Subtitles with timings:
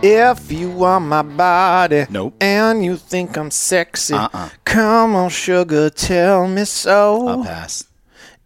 [0.00, 2.34] If you want my body Nope.
[2.40, 4.48] and you think I'm sexy, Uh-uh.
[4.64, 7.26] come on, sugar, tell me so.
[7.26, 7.84] I'll pass.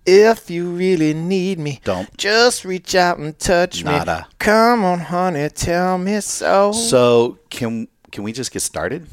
[0.06, 2.08] If you really need me, Don't.
[2.16, 4.26] just reach out and touch Nada.
[4.30, 4.34] me.
[4.38, 6.72] Come on, honey, tell me so.
[6.72, 9.06] So can can we just get started?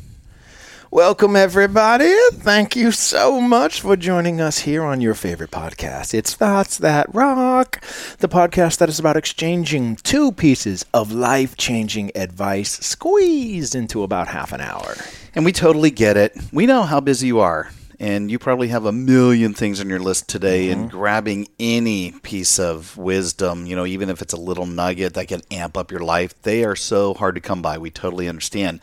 [0.92, 2.12] Welcome, everybody.
[2.32, 6.16] Thank you so much for joining us here on your favorite podcast.
[6.16, 7.80] It's Thoughts That Rock,
[8.18, 14.30] the podcast that is about exchanging two pieces of life changing advice squeezed into about
[14.30, 14.96] half an hour.
[15.36, 16.36] And we totally get it.
[16.52, 17.70] We know how busy you are.
[18.00, 20.98] And you probably have a million things on your list today, and mm-hmm.
[20.98, 25.42] grabbing any piece of wisdom, you know, even if it's a little nugget that can
[25.52, 27.78] amp up your life, they are so hard to come by.
[27.78, 28.80] We totally understand,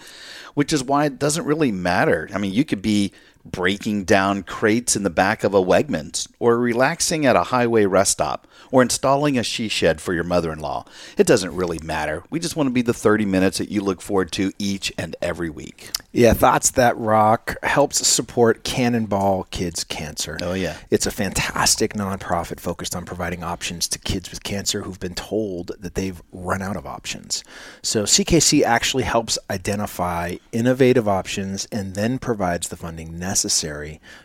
[0.56, 2.30] which is why it doesn't really matter.
[2.32, 3.12] I mean, you could be
[3.50, 8.12] breaking down crates in the back of a Wegmans, or relaxing at a highway rest
[8.12, 10.84] stop, or installing a she shed for your mother in law.
[11.16, 12.24] It doesn't really matter.
[12.30, 15.14] We just want to be the 30 minutes that you look forward to each and
[15.22, 15.90] every week.
[16.12, 20.38] Yeah, Thoughts That Rock helps support Cannonball Kids Cancer.
[20.42, 20.76] Oh, yeah.
[20.90, 25.72] It's a fantastic nonprofit focused on providing options to kids with cancer who've been told
[25.78, 27.44] that they've run out of options.
[27.82, 33.35] So CKC actually helps identify innovative options and then provides the funding necessary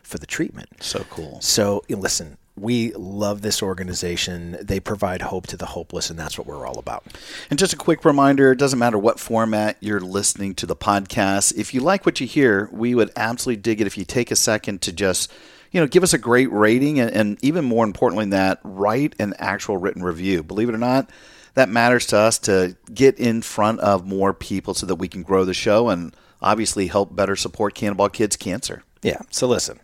[0.03, 0.69] for the treatment.
[0.81, 1.39] So cool.
[1.41, 4.57] So, you know, listen, we love this organization.
[4.61, 7.05] They provide hope to the hopeless, and that's what we're all about.
[7.49, 11.57] And just a quick reminder it doesn't matter what format you're listening to the podcast.
[11.57, 14.35] If you like what you hear, we would absolutely dig it if you take a
[14.35, 15.31] second to just
[15.71, 19.15] you know, give us a great rating and, and even more importantly than that, write
[19.19, 20.43] an actual written review.
[20.43, 21.09] Believe it or not,
[21.53, 25.23] that matters to us to get in front of more people so that we can
[25.23, 28.83] grow the show and obviously help better support Cannonball Kids Cancer.
[29.01, 29.19] Yeah.
[29.31, 29.79] So listen,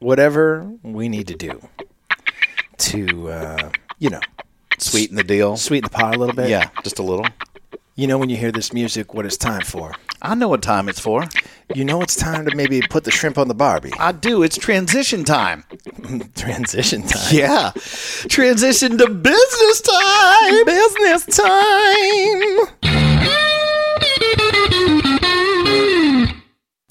[0.00, 1.60] whatever we need to do
[2.78, 4.20] to, uh, you know,
[4.78, 5.56] Sweeten the deal.
[5.56, 6.48] sweeten the pot a little bit.
[6.50, 7.26] Yeah, just a little.
[7.94, 9.92] You know, when you hear this music, what it's time for.
[10.20, 11.24] I know what time it's for.
[11.74, 13.92] You know, it's time to maybe put the shrimp on the Barbie.
[14.00, 14.42] I do.
[14.42, 15.62] It's transition time.
[16.34, 17.32] Transition time.
[17.32, 17.70] Yeah.
[18.28, 20.64] Transition to business time.
[20.64, 22.66] Business time.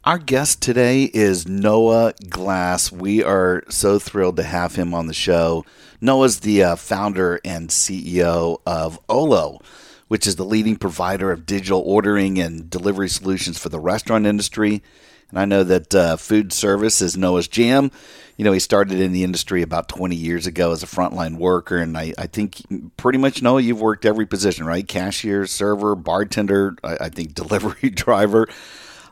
[0.06, 2.92] Our guest today is Noah Glass.
[2.92, 5.64] We are so thrilled to have him on the show.
[6.02, 9.62] Noah's the uh, founder and CEO of Olo,
[10.10, 14.84] which is the leading provider of digital ordering and delivery solutions for the restaurant industry.
[15.30, 17.90] And I know that uh, food service is Noah's jam.
[18.36, 21.78] You know, he started in the industry about 20 years ago as a frontline worker.
[21.78, 22.58] And I, I think
[22.98, 24.86] pretty much, Noah, you've worked every position, right?
[24.86, 28.50] Cashier, server, bartender, I, I think delivery driver.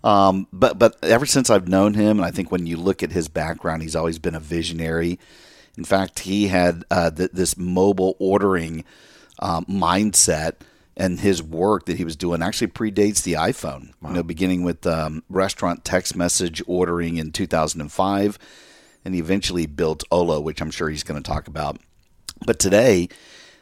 [0.03, 3.12] Um, but but ever since I've known him, and I think when you look at
[3.12, 5.19] his background, he's always been a visionary.
[5.78, 8.84] In fact, he had uh, th- this mobile ordering
[9.40, 10.56] um, mindset,
[10.97, 13.94] and his work that he was doing actually predates the iPhone.
[14.03, 18.40] You know, beginning with um, restaurant text message ordering in 2005,
[19.06, 21.79] and he eventually built Olo, which I'm sure he's going to talk about.
[22.44, 23.07] But today,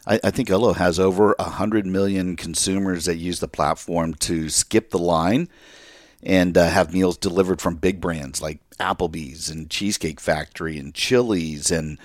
[0.07, 4.91] I, I think Olo has over 100 million consumers that use the platform to skip
[4.91, 5.49] the line
[6.23, 11.71] and uh, have meals delivered from big brands like Applebee's and Cheesecake Factory and Chili's
[11.71, 11.97] and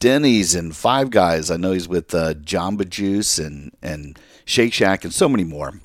[0.00, 1.50] Denny's and Five Guys.
[1.50, 5.80] I know he's with uh, Jamba Juice and, and Shake Shack and so many more.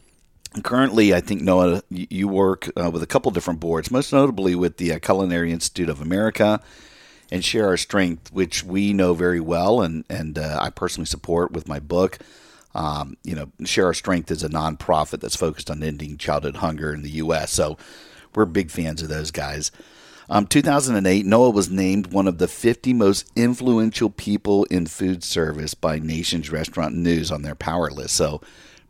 [0.61, 4.53] Currently, I think Noah, you you work uh, with a couple different boards, most notably
[4.53, 6.61] with the uh, Culinary Institute of America
[7.31, 11.51] and Share Our Strength, which we know very well, and and uh, I personally support
[11.51, 12.19] with my book.
[12.75, 16.93] Um, you know, Share Our Strength is a nonprofit that's focused on ending childhood hunger
[16.93, 17.51] in the U.S.
[17.51, 17.77] So
[18.33, 19.71] we're big fans of those guys.
[20.29, 25.73] Um, 2008, Noah was named one of the 50 most influential people in food service
[25.73, 28.15] by Nation's Restaurant News on their power list.
[28.15, 28.41] So,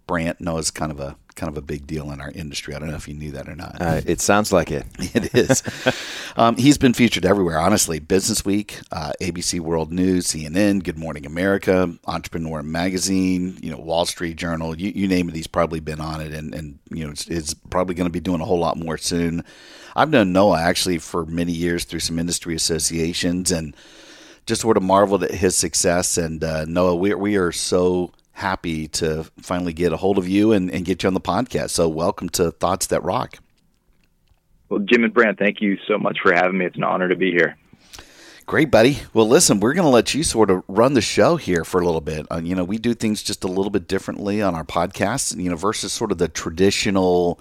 [0.07, 2.75] Brant knows kind of a kind of a big deal in our industry.
[2.75, 3.77] I don't know if you knew that or not.
[3.81, 4.85] Uh, it sounds like it.
[5.13, 5.63] It is.
[6.37, 7.99] um, he's been featured everywhere, honestly.
[7.99, 14.05] Business Week, uh, ABC World News, CNN, Good Morning America, Entrepreneur Magazine, you know, Wall
[14.05, 14.79] Street Journal.
[14.79, 17.53] You, you name it, he's probably been on it, and and you know, it's, it's
[17.53, 19.43] probably going to be doing a whole lot more soon.
[19.95, 23.75] I've known Noah actually for many years through some industry associations, and
[24.45, 26.17] just sort of marveled at his success.
[26.17, 30.51] And uh, Noah, we we are so happy to finally get a hold of you
[30.51, 31.69] and, and get you on the podcast.
[31.71, 33.37] So welcome to Thoughts That Rock.
[34.69, 36.65] Well, Jim and Brant, thank you so much for having me.
[36.65, 37.57] It's an honor to be here.
[38.45, 38.99] Great, buddy.
[39.13, 41.85] Well, listen, we're going to let you sort of run the show here for a
[41.85, 42.25] little bit.
[42.29, 45.49] Uh, you know, we do things just a little bit differently on our podcast, you
[45.49, 47.39] know, versus sort of the traditional.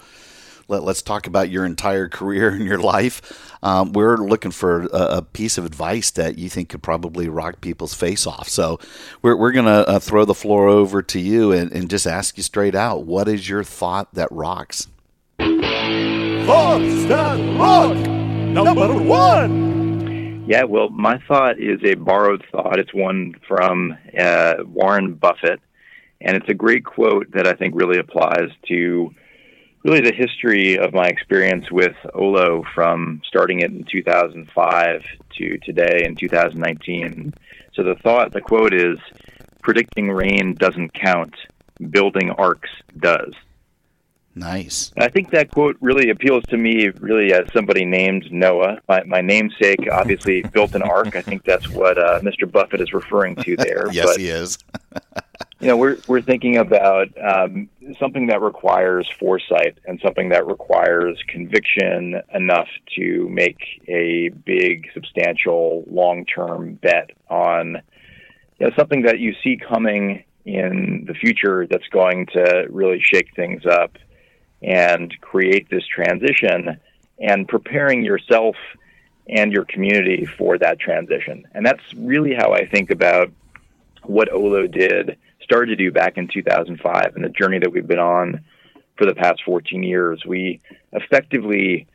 [0.80, 3.48] Let, us talk about your entire career and your life.
[3.62, 7.60] Um, we're looking for a, a, piece of advice that you think could probably rock
[7.60, 8.48] people's face off.
[8.48, 8.80] So
[9.22, 12.36] we're, we're going to uh, throw the floor over to you and, and just ask
[12.36, 14.88] you straight out what is your thought that rocks?
[15.38, 17.96] Thoughts that rock!
[17.96, 20.44] Number one!
[20.46, 22.78] Yeah, well, my thought is a borrowed thought.
[22.78, 25.60] It's one from uh, Warren Buffett,
[26.20, 29.14] and it's a great quote that I think really applies to
[29.84, 35.02] really the history of my experience with Olo from starting it in 2005
[35.38, 37.34] to today in 2019.
[37.74, 38.98] So the thought, the quote is,
[39.62, 41.34] predicting rain doesn't count,
[41.90, 43.34] building arks does.
[44.34, 44.92] Nice.
[44.96, 48.78] I think that quote really appeals to me, really, as somebody named Noah.
[48.88, 51.16] My, my namesake obviously built an ark.
[51.16, 52.50] I think that's what uh, Mr.
[52.50, 53.88] Buffett is referring to there.
[53.92, 54.58] yes, but, he is.
[55.62, 57.68] you know, we're we're thinking about um,
[58.00, 62.66] something that requires foresight and something that requires conviction enough
[62.96, 67.80] to make a big, substantial, long-term bet on
[68.58, 73.32] you know, something that you see coming in the future that's going to really shake
[73.36, 73.96] things up
[74.62, 76.76] and create this transition
[77.20, 78.56] and preparing yourself
[79.28, 81.46] and your community for that transition.
[81.54, 83.30] And that's really how I think about
[84.02, 85.16] what Olo did,
[85.52, 88.42] started to do back in 2005 and the journey that we've been on
[88.96, 90.24] for the past 14 years.
[90.26, 90.62] We
[90.92, 91.86] effectively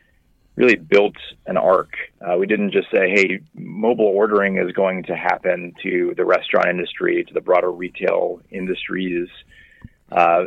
[0.56, 1.15] really built
[1.48, 1.95] an ark.
[2.21, 6.68] Uh, we didn't just say, hey, mobile ordering is going to happen to the restaurant
[6.68, 9.27] industry, to the broader retail industries.
[10.12, 10.45] Uh,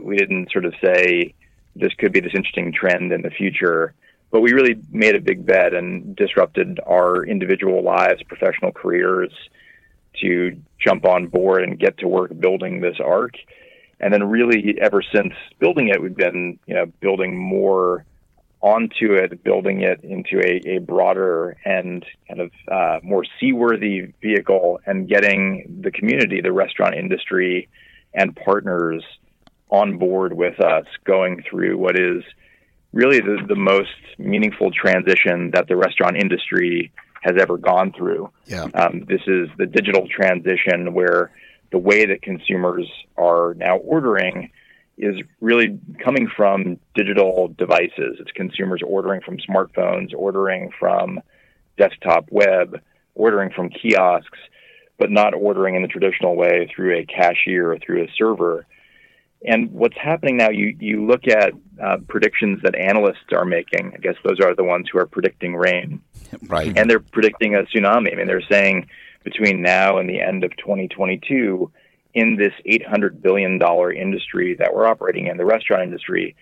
[0.00, 1.34] we didn't sort of say,
[1.74, 3.92] this could be this interesting trend in the future.
[4.30, 9.32] But we really made a big bet and disrupted our individual lives, professional careers
[10.20, 13.34] to jump on board and get to work building this ark.
[13.98, 18.04] And then really ever since building it, we've been, you know, building more
[18.60, 24.80] onto it, building it into a, a broader and kind of uh, more seaworthy vehicle
[24.86, 27.68] and getting the community, the restaurant industry
[28.12, 29.04] and partners
[29.70, 32.22] on board with us going through what is
[32.92, 36.92] really the, the most meaningful transition that the restaurant industry
[37.26, 38.30] has ever gone through.
[38.46, 38.68] Yeah.
[38.74, 41.32] Um, this is the digital transition where
[41.72, 44.50] the way that consumers are now ordering
[44.96, 48.18] is really coming from digital devices.
[48.20, 51.20] It's consumers ordering from smartphones, ordering from
[51.76, 52.80] desktop web,
[53.16, 54.38] ordering from kiosks,
[54.96, 58.66] but not ordering in the traditional way through a cashier or through a server.
[59.44, 61.52] And what's happening now, you, you look at
[61.82, 63.92] uh, predictions that analysts are making.
[63.94, 66.02] I guess those are the ones who are predicting rain.
[66.48, 66.76] Right.
[66.76, 68.12] And they're predicting a tsunami.
[68.12, 68.88] I mean, they're saying
[69.22, 71.70] between now and the end of 2022,
[72.14, 73.62] in this $800 billion
[73.96, 76.34] industry that we're operating in, the restaurant industry,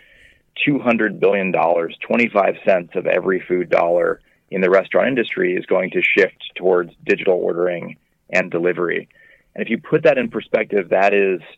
[0.67, 4.21] $200 billion, 25 cents of every food dollar
[4.51, 7.97] in the restaurant industry is going to shift towards digital ordering
[8.31, 9.07] and delivery.
[9.55, 11.41] And if you put that in perspective, that is–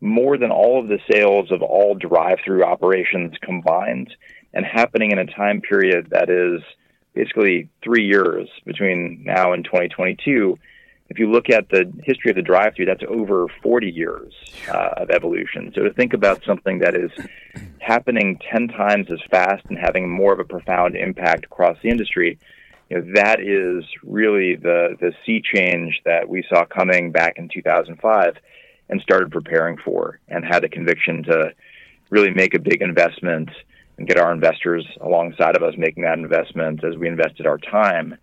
[0.00, 4.12] more than all of the sales of all drive through operations combined
[4.54, 6.62] and happening in a time period that is
[7.14, 10.58] basically three years between now and 2022.
[11.08, 14.32] If you look at the history of the drive through, that's over 40 years
[14.68, 15.72] uh, of evolution.
[15.74, 17.10] So to think about something that is
[17.80, 22.38] happening 10 times as fast and having more of a profound impact across the industry,
[22.88, 27.48] you know, that is really the, the sea change that we saw coming back in
[27.48, 28.36] 2005
[28.90, 31.52] and started preparing for and had the conviction to
[32.10, 33.48] really make a big investment
[33.96, 38.16] and get our investors alongside of us making that investment as we invested our time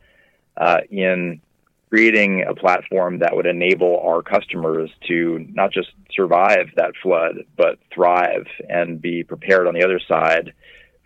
[0.57, 1.41] uh, in
[1.89, 7.79] creating a platform that would enable our customers to not just survive that flood, but
[7.93, 10.53] thrive and be prepared on the other side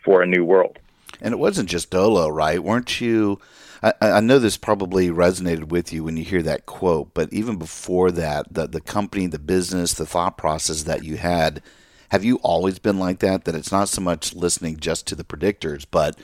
[0.04, 0.80] for a new world.
[1.20, 2.64] And it wasn't just Dolo, right?
[2.64, 3.40] Weren't you?
[3.84, 7.58] I, I, know this probably resonated with you when you hear that quote, but even
[7.58, 11.62] before that, the the company, the business, the thought process that you had,
[12.10, 13.46] have you always been like that?
[13.46, 16.20] That it's not so much listening just to the predictors, but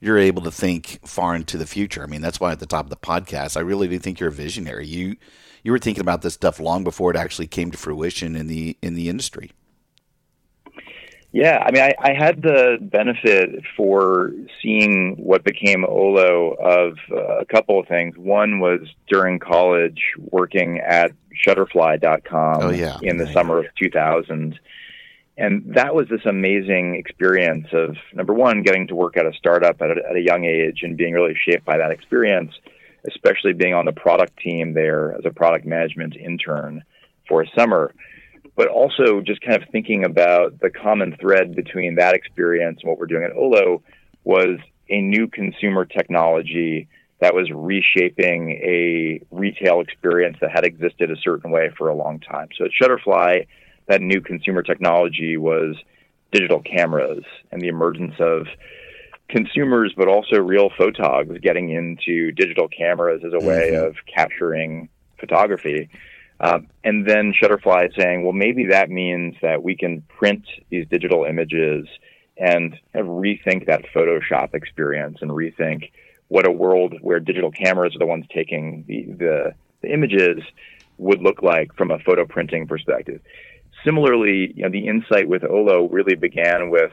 [0.00, 2.02] you're able to think far into the future.
[2.02, 4.28] I mean, that's why at the top of the podcast, I really do think you're
[4.30, 4.86] a visionary.
[4.86, 5.16] You
[5.62, 8.76] you were thinking about this stuff long before it actually came to fruition in the
[8.82, 9.52] in the industry.
[11.36, 17.40] Yeah, I mean, I, I had the benefit for seeing what became Olo of uh,
[17.40, 18.16] a couple of things.
[18.16, 21.12] One was during college working at
[21.46, 22.96] Shutterfly.com oh, yeah.
[23.02, 24.58] in the summer of 2000.
[25.36, 29.82] And that was this amazing experience of, number one, getting to work at a startup
[29.82, 32.54] at a, at a young age and being really shaped by that experience,
[33.06, 36.82] especially being on the product team there as a product management intern
[37.28, 37.92] for a summer.
[38.56, 42.98] But also just kind of thinking about the common thread between that experience and what
[42.98, 43.82] we're doing at Olo
[44.24, 44.58] was
[44.88, 46.88] a new consumer technology
[47.20, 52.20] that was reshaping a retail experience that had existed a certain way for a long
[52.20, 52.48] time.
[52.56, 53.46] So at Shutterfly,
[53.86, 55.76] that new consumer technology was
[56.32, 58.46] digital cameras and the emergence of
[59.28, 63.86] consumers, but also real photogs getting into digital cameras as a way mm-hmm.
[63.86, 65.88] of capturing photography.
[66.40, 71.24] Um, and then Shutterfly saying, well, maybe that means that we can print these digital
[71.24, 71.88] images
[72.36, 75.90] and kind of rethink that Photoshop experience and rethink
[76.28, 80.42] what a world where digital cameras are the ones taking the, the, the images
[80.98, 83.20] would look like from a photo printing perspective.
[83.84, 86.92] Similarly, you know, the insight with Olo really began with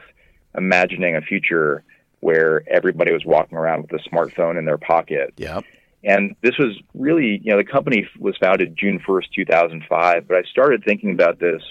[0.56, 1.82] imagining a future
[2.20, 5.34] where everybody was walking around with a smartphone in their pocket.
[5.36, 5.60] Yeah.
[6.04, 10.42] And this was really, you know, the company was founded June 1st, 2005, but I
[10.42, 11.62] started thinking about this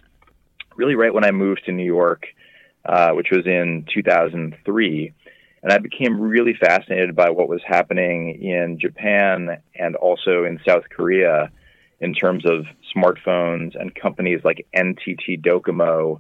[0.75, 2.25] really right when I moved to New York,
[2.85, 5.13] uh, which was in 2003.
[5.61, 10.83] And I became really fascinated by what was happening in Japan and also in South
[10.89, 11.51] Korea
[12.01, 16.19] in terms of smartphones and companies like NTT Docomo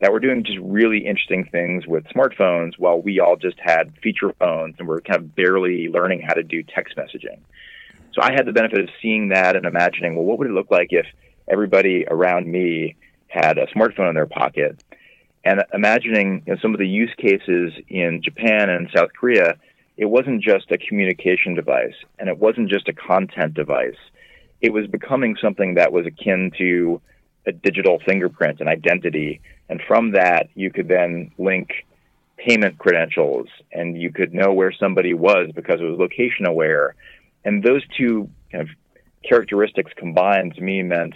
[0.00, 4.32] that were doing just really interesting things with smartphones while we all just had feature
[4.38, 7.38] phones and were kind of barely learning how to do text messaging.
[8.14, 10.70] So I had the benefit of seeing that and imagining, well, what would it look
[10.70, 11.06] like if
[11.48, 12.96] everybody around me
[13.28, 14.82] had a smartphone in their pocket?
[15.44, 19.56] And imagining you know, some of the use cases in Japan and South Korea,
[19.96, 23.98] it wasn't just a communication device and it wasn't just a content device.
[24.62, 27.00] It was becoming something that was akin to
[27.46, 29.40] a digital fingerprint and identity.
[29.68, 31.86] And from that, you could then link
[32.36, 36.94] payment credentials and you could know where somebody was because it was location aware.
[37.44, 38.68] And those two kind of
[39.28, 41.14] characteristics combined to me meant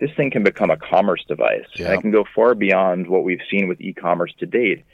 [0.00, 1.66] this thing can become a commerce device.
[1.76, 1.86] Yeah.
[1.86, 4.84] And it can go far beyond what we've seen with e commerce to date.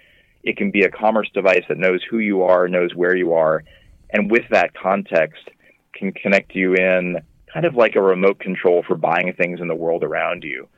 [0.43, 3.65] It can be a commerce device that knows who you are, knows where you are,
[4.11, 5.49] and with that context,
[5.95, 7.19] can connect you in
[7.53, 10.69] kind of like a remote control for buying things in the world around you.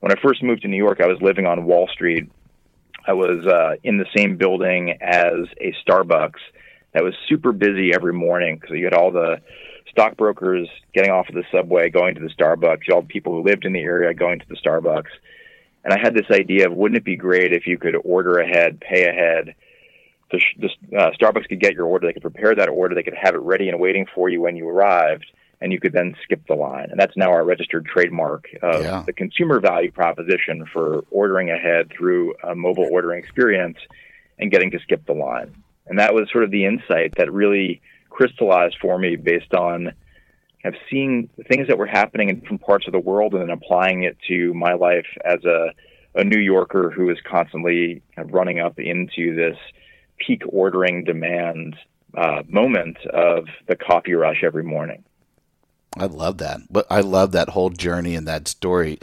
[0.00, 2.30] When I first moved to New York, I was living on Wall Street.
[3.06, 6.40] I was uh, in the same building as a Starbucks
[6.92, 9.40] that was super busy every morning because you had all the
[9.90, 13.64] stockbrokers getting off of the subway, going to the Starbucks, all the people who lived
[13.64, 15.10] in the area going to the Starbucks.
[15.84, 18.80] And I had this idea of wouldn't it be great if you could order ahead,
[18.80, 19.54] pay ahead,
[20.30, 23.18] the, the uh, Starbucks could get your order, they could prepare that order, they could
[23.20, 25.26] have it ready and waiting for you when you arrived,
[25.62, 26.88] and you could then skip the line.
[26.90, 29.02] And that's now our registered trademark of yeah.
[29.06, 33.78] the consumer value proposition for ordering ahead through a mobile ordering experience
[34.38, 35.54] and getting to skip the line.
[35.86, 39.92] And that was sort of the insight that really crystallized for me based on
[40.62, 43.50] kind of seeing things that were happening in different parts of the world and then
[43.50, 45.72] applying it to my life as a,
[46.16, 49.56] a New Yorker who is constantly kind of running up into this
[50.18, 51.76] peak ordering demand
[52.16, 55.04] uh, moment of the coffee rush every morning.
[55.96, 56.60] I love that.
[56.70, 58.98] But I love that whole journey and that story.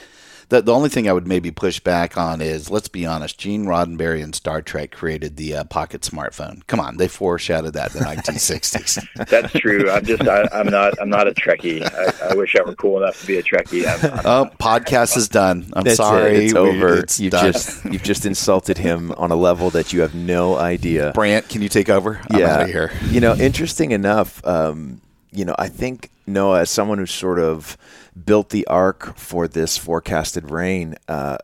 [0.50, 3.65] The, the only thing I would maybe push back on is, let's be honest, Gene
[3.65, 6.65] Roddenberry and Star Trek created the uh, pocket smartphone.
[6.65, 9.27] Come on, they foreshadowed that in the 1960s.
[9.27, 9.91] That's true.
[9.91, 11.84] I'm just, I, am not, I'm not a Trekkie.
[11.84, 13.86] I, I, wish I were cool enough to be a Trekkie.
[13.86, 15.72] I'm, I'm oh, podcast is done.
[15.74, 16.43] I'm That's sorry, it.
[16.46, 16.98] it's we, over.
[16.98, 17.51] It's you've done.
[17.53, 21.12] just, you've just insulted him on a level that you have no idea.
[21.13, 22.19] Brant, can you take over?
[22.31, 22.55] I'm yeah.
[22.55, 22.91] out of here.
[23.10, 24.43] You know, interesting enough.
[24.48, 25.00] Um,
[25.31, 27.77] you know, I think Noah, as someone who sort of
[28.25, 31.38] built the ark for this forecasted rain, uh,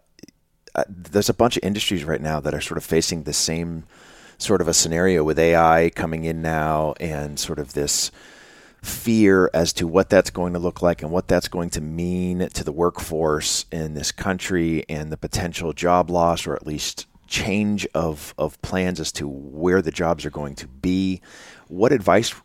[0.75, 3.85] uh, there's a bunch of industries right now that are sort of facing the same
[4.37, 8.11] sort of a scenario with AI coming in now and sort of this
[8.81, 12.47] fear as to what that's going to look like and what that's going to mean
[12.49, 17.87] to the workforce in this country and the potential job loss or at least change
[17.95, 21.21] of, of plans as to where the jobs are going to be.
[21.67, 22.35] What advice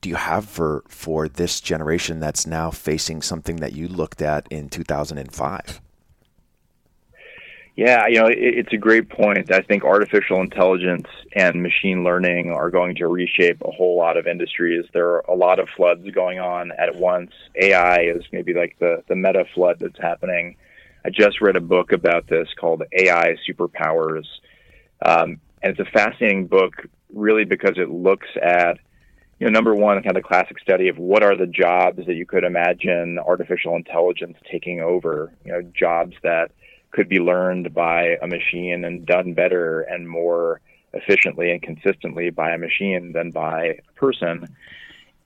[0.00, 4.46] do you have for for this generation that's now facing something that you looked at
[4.50, 5.80] in 2005?
[7.76, 9.50] Yeah, you know, it, it's a great point.
[9.50, 14.26] I think artificial intelligence and machine learning are going to reshape a whole lot of
[14.26, 14.84] industries.
[14.92, 17.32] There are a lot of floods going on at once.
[17.56, 20.56] AI is maybe like the, the meta flood that's happening.
[21.04, 24.26] I just read a book about this called AI Superpowers.
[25.02, 28.78] Um, and it's a fascinating book, really, because it looks at
[29.40, 32.26] you know, number one, kind of classic study of what are the jobs that you
[32.26, 36.50] could imagine artificial intelligence taking over, you know, jobs that
[36.90, 40.60] could be learned by a machine and done better and more
[40.92, 44.46] efficiently and consistently by a machine than by a person.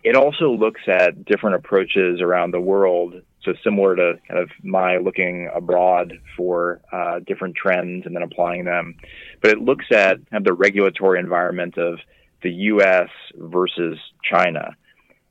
[0.04, 3.14] it also looks at different approaches around the world.
[3.42, 8.64] So similar to kind of my looking abroad for uh, different trends and then applying
[8.64, 8.94] them,
[9.40, 11.98] but it looks at kind of the regulatory environment of
[12.44, 13.08] the U.S.
[13.34, 14.76] versus China,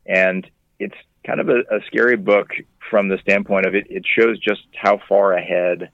[0.06, 0.46] and
[0.80, 2.50] it's kind of a, a scary book
[2.90, 3.88] from the standpoint of it.
[3.90, 5.90] It shows just how far ahead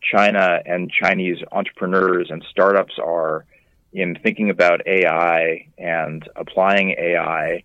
[0.00, 3.44] China and Chinese entrepreneurs and startups are
[3.92, 7.64] in thinking about AI and applying AI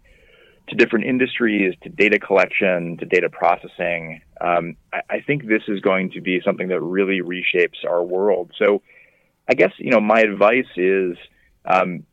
[0.69, 4.21] to different industries, to data collection, to data processing.
[4.39, 8.51] Um, I, I, think this is going to be something that really reshapes our world.
[8.57, 8.81] So,
[9.49, 11.17] I guess you know my advice is,
[11.65, 12.05] um,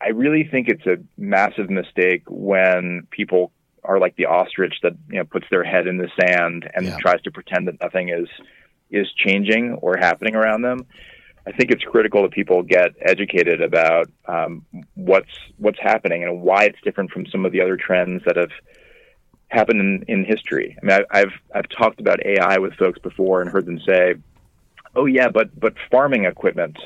[0.00, 3.52] I, really think it's a massive mistake when people
[3.84, 6.96] are like the ostrich that you know puts their head in the sand and yeah.
[6.98, 8.28] tries to pretend that nothing is
[8.90, 10.86] is changing or happening around them.
[11.46, 16.64] I think it's critical that people get educated about um, what's what's happening and why
[16.64, 18.52] it's different from some of the other trends that have
[19.48, 20.76] happened in, in history.
[20.80, 24.14] I mean, I, have I've talked about AI with folks before and heard them say,
[24.94, 26.78] "Oh yeah, but but farming equipment.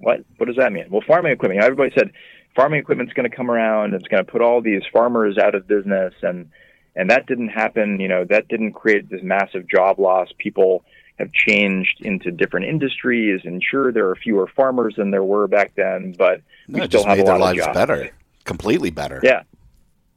[0.00, 1.62] What what does that mean?" Well, farming equipment.
[1.62, 2.10] Everybody said
[2.54, 3.94] farming equipment's going to come around.
[3.94, 6.50] It's going to put all these farmers out of business, and
[6.96, 8.00] and that didn't happen.
[8.00, 10.28] You know, that didn't create this massive job loss.
[10.38, 10.84] People
[11.20, 13.42] have changed into different industries.
[13.44, 17.04] And sure, there are fewer farmers than there were back then, but no, we still
[17.04, 17.76] have a lot of jobs.
[17.76, 18.10] better,
[18.44, 19.20] completely better.
[19.22, 19.42] Yeah,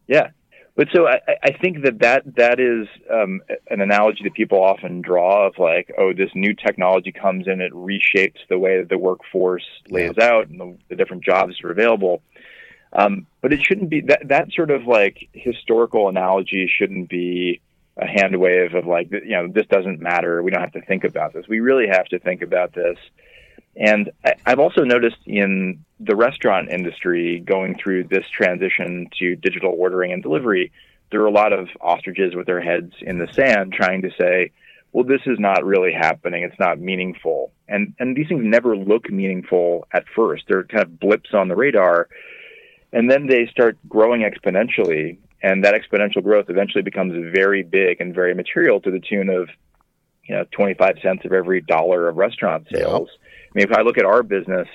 [0.07, 0.31] yeah.
[0.75, 5.01] But so I, I think that that that is um, an analogy that people often
[5.01, 8.97] draw of like, oh, this new technology comes in, it reshapes the way that the
[8.97, 10.31] workforce lays yeah.
[10.31, 12.23] out and the, the different jobs are available.
[12.91, 17.61] Um, but it shouldn't be that that sort of like historical analogy shouldn't be
[17.97, 20.41] a hand wave of like, you know, this doesn't matter.
[20.41, 21.47] We don't have to think about this.
[21.47, 22.97] We really have to think about this.
[23.75, 29.73] And I, I've also noticed in the restaurant industry going through this transition to digital
[29.77, 30.71] ordering and delivery,
[31.11, 34.51] there are a lot of ostriches with their heads in the sand trying to say,
[34.91, 36.43] well, this is not really happening.
[36.43, 37.51] It's not meaningful.
[37.67, 40.43] And, and these things never look meaningful at first.
[40.47, 42.09] They're kind of blips on the radar.
[42.91, 48.15] And then they start growing exponentially and that exponential growth eventually becomes very big and
[48.15, 49.49] very material to the tune of
[50.23, 53.09] you know 25 cents of every dollar of restaurant sales.
[53.11, 53.19] Yep.
[53.53, 54.67] I mean, if I look at our business,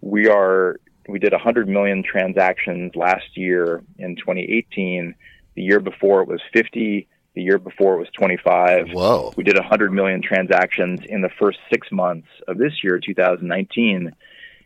[0.00, 5.14] we are we did 100 million transactions last year in 2018.
[5.54, 7.06] The year before it was 50.
[7.34, 8.88] The year before it was 25.
[8.92, 9.32] Whoa.
[9.36, 14.12] We did 100 million transactions in the first six months of this year, 2019.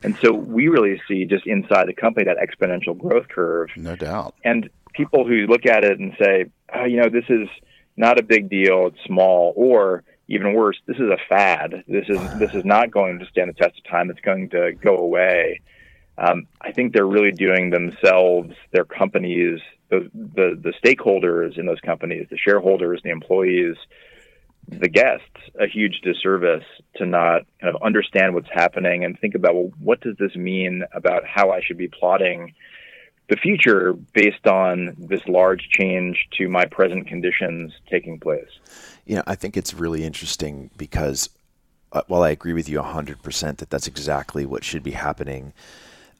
[0.02, 3.70] And so we really see just inside the company that exponential growth curve.
[3.76, 4.34] No doubt.
[4.44, 7.48] And people who look at it and say, oh, you know, this is
[7.96, 11.84] not a big deal, it's small, or even worse, this is a fad.
[11.88, 14.10] This is this is not going to stand the test of time.
[14.10, 15.60] It's going to go away.
[16.16, 19.58] Um, I think they're really doing themselves, their companies,
[19.90, 23.74] the, the the stakeholders in those companies, the shareholders, the employees,
[24.68, 25.24] the guests,
[25.58, 26.64] a huge disservice
[26.96, 30.84] to not kind of understand what's happening and think about well, what does this mean
[30.94, 32.54] about how I should be plotting
[33.30, 38.50] the future based on this large change to my present conditions taking place.
[39.06, 41.30] Yeah, I think it's really interesting because
[41.92, 45.52] uh, while I agree with you 100% that that's exactly what should be happening,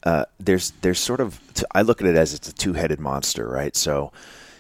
[0.04, 1.40] uh, there's there's sort of
[1.72, 3.76] I look at it as it's a two-headed monster, right?
[3.76, 4.12] So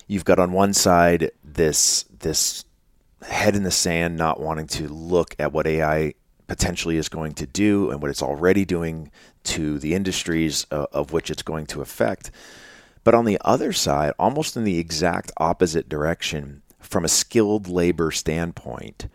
[0.06, 2.64] you've got on one side this this
[3.22, 6.14] head in the sand, not wanting to look at what AI
[6.50, 9.08] potentially is going to do and what it's already doing
[9.44, 12.32] to the industries uh, of which it's going to affect.
[13.04, 18.10] But on the other side, almost in the exact opposite direction, from a skilled labor
[18.10, 19.06] standpoint,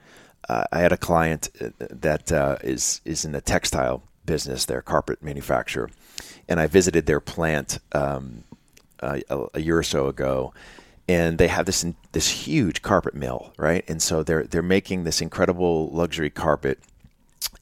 [0.47, 4.81] uh, I had a client uh, that uh, is is in the textile business, their
[4.81, 5.89] carpet manufacturer,
[6.47, 8.45] and I visited their plant um,
[9.01, 9.21] a,
[9.53, 10.53] a, year or so ago,
[11.09, 13.83] and they have this this huge carpet mill, right?
[13.89, 16.79] And so they're they're making this incredible luxury carpet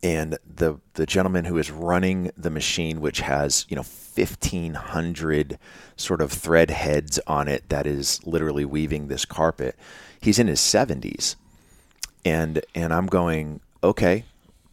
[0.04, 5.58] and the the gentleman who is running the machine, which has you know fifteen hundred
[5.96, 9.76] sort of thread heads on it, that is literally weaving this carpet.
[10.20, 11.38] He's in his seventies,
[12.26, 14.26] and and I'm going okay.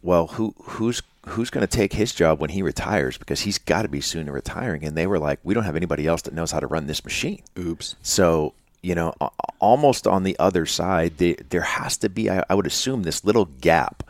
[0.03, 3.83] Well, who who's who's going to take his job when he retires because he's got
[3.83, 6.51] to be soon retiring and they were like we don't have anybody else that knows
[6.51, 9.13] how to run this machine oops so you know
[9.59, 13.23] almost on the other side they, there has to be I, I would assume this
[13.23, 14.09] little gap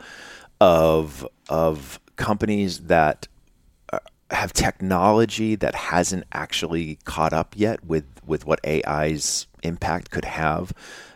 [0.62, 3.26] of of companies that
[3.92, 3.98] uh,
[4.30, 10.72] have technology that hasn't actually caught up yet with with what AI's impact could have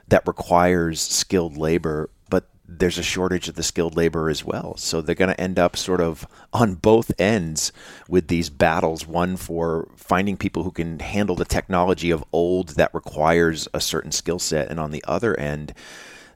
[0.09, 4.77] that requires skilled labor but there's a shortage of the skilled labor as well.
[4.77, 7.71] So they're going to end up sort of on both ends
[8.09, 12.93] with these battles one for finding people who can handle the technology of old that
[12.93, 15.73] requires a certain skill set, and on the other end,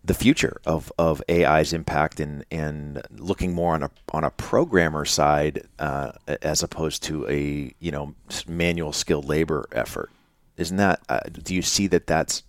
[0.02, 5.04] the future of, of AI's impact and, and looking more on a on a programmer
[5.04, 8.14] side uh, as opposed to a you know
[8.46, 10.10] manual skilled labor effort.
[10.56, 11.00] Isn't that?
[11.08, 12.42] Uh, do you see that that's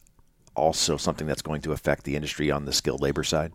[0.55, 3.53] also something that's going to affect the industry on the skilled labor side?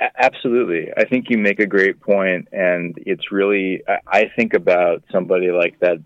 [0.00, 0.92] Absolutely.
[0.96, 5.78] I think you make a great point, and it's really, I think about somebody like
[5.80, 5.98] that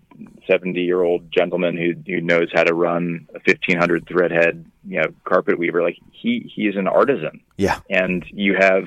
[0.47, 5.07] 70 year old gentleman who, who knows how to run a 1500 threadhead, you know,
[5.23, 5.81] carpet weaver.
[5.81, 7.41] Like he, he is an artisan.
[7.57, 7.79] Yeah.
[7.89, 8.83] And you have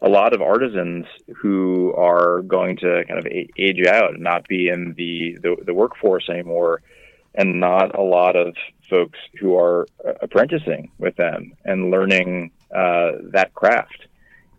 [0.00, 4.68] a lot of artisans who are going to kind of age out and not be
[4.68, 6.82] in the, the, the workforce anymore,
[7.36, 8.54] and not a lot of
[8.88, 9.86] folks who are
[10.22, 14.06] apprenticing with them and learning uh, that craft.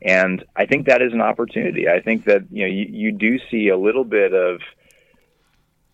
[0.01, 1.89] And I think that is an opportunity.
[1.89, 4.61] I think that you know you, you do see a little bit of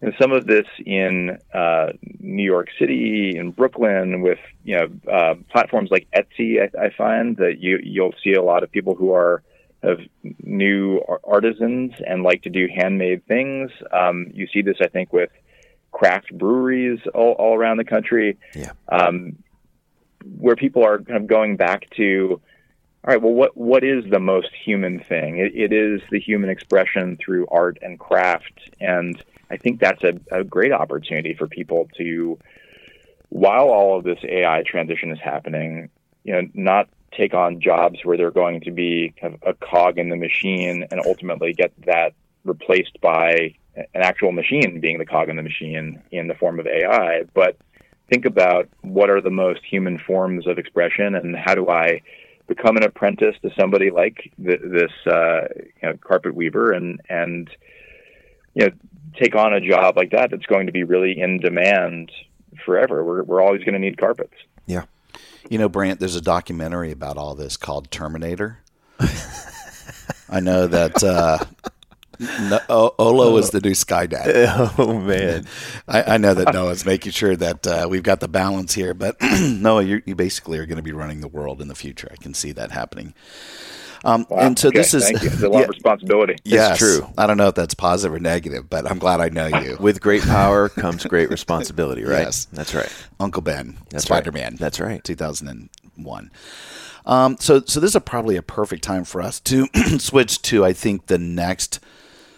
[0.03, 5.35] know, some of this in uh, New York City, in Brooklyn, with you know uh,
[5.49, 6.61] platforms like Etsy.
[6.61, 9.43] I, I, find that you you'll see a lot of people who are
[9.81, 9.99] of
[10.41, 13.71] new artisans and like to do handmade things.
[13.91, 15.29] Um, you see this, I think, with
[15.93, 18.37] craft breweries all, all around the country.
[18.53, 18.73] Yeah.
[18.89, 19.37] Um,
[20.37, 22.41] where people are kind of going back to,
[23.05, 25.37] all right, well, what what is the most human thing?
[25.37, 30.19] it, it is the human expression through art and craft, and I think that's a,
[30.31, 32.39] a great opportunity for people to,
[33.29, 35.89] while all of this AI transition is happening,
[36.23, 39.97] you know, not take on jobs where they're going to be kind of a cog
[39.99, 42.13] in the machine and ultimately get that
[42.45, 46.67] replaced by an actual machine being the cog in the machine in the form of
[46.67, 47.57] AI, but
[48.09, 52.01] think about what are the most human forms of expression and how do I
[52.47, 55.47] become an apprentice to somebody like th- this uh,
[55.81, 57.49] you know, carpet weaver and and
[58.53, 58.71] you know
[59.19, 62.11] take on a job like that that's going to be really in demand
[62.65, 63.03] forever.
[63.03, 64.35] We're we're always going to need carpets.
[64.65, 64.85] Yeah.
[65.49, 68.59] You know, Brant, there's a documentary about all this called Terminator.
[70.29, 71.39] I know that uh,
[72.19, 72.59] no,
[72.99, 74.73] Olo is the new Skynet.
[74.77, 75.45] Oh man,
[75.87, 79.15] I, I, know that Noah's making sure that uh, we've got the balance here, but
[79.41, 82.07] Noah, you basically are going to be running the world in the future.
[82.11, 83.13] I can see that happening.
[84.03, 84.39] Um, wow.
[84.39, 86.35] And so okay, this is a lot yeah, of responsibility.
[86.43, 87.07] Yes, true.
[87.17, 89.77] I don't know if that's positive or negative, but I'm glad I know you.
[89.79, 92.23] With great power comes great responsibility, right?
[92.23, 92.91] Yes, that's right.
[93.19, 94.53] Uncle Ben, that's Spider Man.
[94.53, 94.59] Right.
[94.59, 95.03] That's right.
[95.03, 96.31] 2001.
[97.05, 99.67] Um, so, so this is a, probably a perfect time for us to
[99.99, 101.79] switch to, I think, the next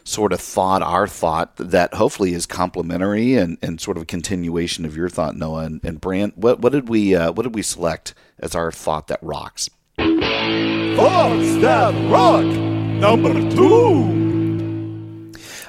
[0.05, 4.85] sort of thought, our thought that hopefully is complementary and, and sort of a continuation
[4.85, 6.37] of your thought, Noah and, and Brant.
[6.37, 9.69] What, what did we uh, what did we select as our thought that rocks?
[9.97, 14.23] Thoughts that rock number two.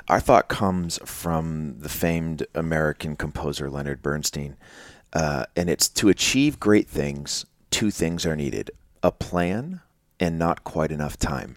[0.09, 4.57] Our thought comes from the famed American composer Leonard Bernstein,
[5.13, 7.45] uh, and it's to achieve great things.
[7.71, 8.71] Two things are needed:
[9.03, 9.81] a plan
[10.21, 11.57] and not quite enough time.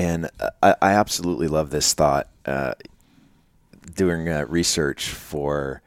[0.00, 0.30] And
[0.62, 2.28] I, I absolutely love this thought.
[2.46, 2.72] Uh,
[3.94, 5.82] doing uh, research for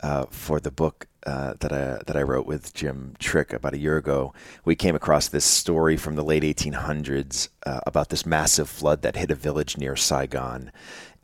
[0.00, 3.78] uh, for the book uh, that I that I wrote with Jim Trick about a
[3.78, 4.32] year ago,
[4.64, 9.16] we came across this story from the late 1800s uh, about this massive flood that
[9.16, 10.72] hit a village near Saigon,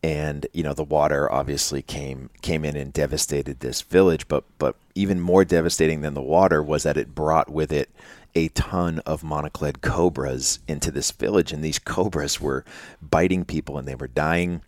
[0.02, 4.28] and you know the water obviously came came in and devastated this village.
[4.28, 7.88] But but even more devastating than the water was that it brought with it
[8.36, 12.64] a ton of monocled cobras into this village, and these cobras were
[13.00, 14.60] biting people and they were dying,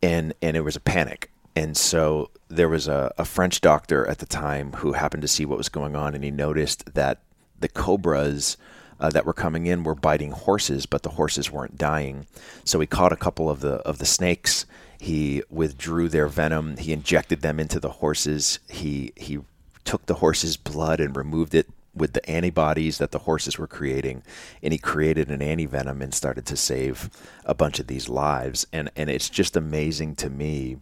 [0.00, 1.30] and and it was a panic.
[1.56, 5.44] And so there was a, a French doctor at the time who happened to see
[5.44, 7.18] what was going on, and he noticed that
[7.58, 8.56] the cobras
[9.00, 12.26] uh, that were coming in were biting horses, but the horses weren't dying.
[12.64, 14.66] So he caught a couple of the of the snakes.
[15.00, 16.76] He withdrew their venom.
[16.76, 18.60] He injected them into the horses.
[18.68, 19.40] He he
[19.84, 24.22] took the horse's blood and removed it with the antibodies that the horses were creating,
[24.62, 27.10] and he created an antivenom and started to save
[27.44, 28.66] a bunch of these lives.
[28.72, 30.78] And and it's just amazing to me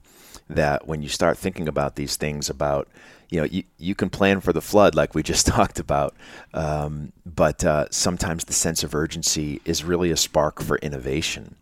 [0.49, 2.88] that when you start thinking about these things about
[3.29, 6.14] you know you, you can plan for the flood like we just talked about
[6.55, 11.55] um, but uh, sometimes the sense of urgency is really a spark for innovation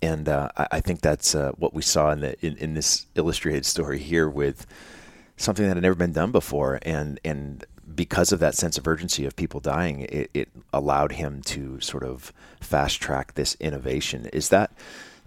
[0.00, 3.06] and uh, I, I, think that's uh, what we saw in, the, in, in this
[3.14, 4.66] illustrated story here with
[5.36, 9.24] something that had never been done before and and because of that sense of urgency
[9.24, 14.26] of people dying, it, it allowed him to sort of fast track this innovation.
[14.32, 14.72] Is that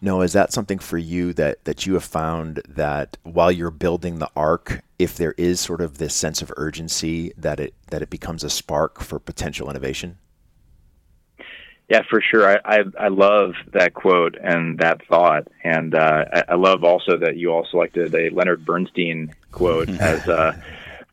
[0.01, 4.19] no, is that something for you that that you have found that while you're building
[4.19, 8.09] the ark, if there is sort of this sense of urgency, that it that it
[8.09, 10.17] becomes a spark for potential innovation?
[11.89, 12.49] Yeah, for sure.
[12.49, 17.17] I, I, I love that quote and that thought, and uh, I, I love also
[17.17, 20.59] that you also selected a Leonard Bernstein quote as uh,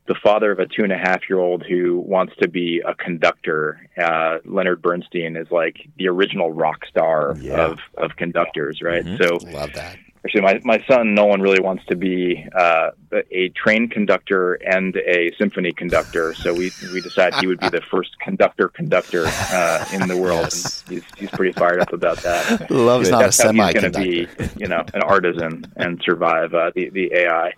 [0.07, 2.95] the father of a two and a half year old who wants to be a
[2.95, 3.89] conductor.
[3.97, 7.67] Uh, Leonard Bernstein is like the original rock star Yeah.
[7.67, 9.05] of of conductors, right?
[9.21, 9.97] So Love that.
[10.25, 12.91] Actually, my, my son Nolan really wants to be uh,
[13.33, 16.33] a train conductor and a symphony conductor.
[16.35, 20.45] So we we decided he would be the first conductor conductor uh, in the world.
[20.53, 20.85] Yes.
[20.87, 22.71] And he's he's pretty fired up about that.
[22.71, 26.01] Love He's not a That's how he's going to be, you know, an artisan and
[26.05, 27.49] survive uh, the the AI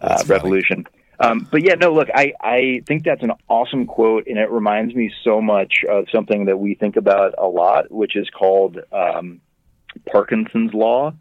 [0.00, 0.84] uh, That's funny.
[1.20, 4.94] Um, but yeah, no, look, I, I think that's an awesome quote, and it reminds
[4.94, 9.40] me so much of something that we think about a lot, which is called um,
[10.10, 11.14] Parkinson's Law.